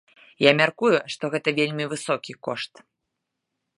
[0.43, 2.73] Я мяркую, што гэта вельмі высокі кошт.